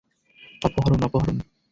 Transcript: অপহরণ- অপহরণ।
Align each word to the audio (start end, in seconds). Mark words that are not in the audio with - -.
অপহরণ- 0.61 0.99
অপহরণ। 1.07 1.37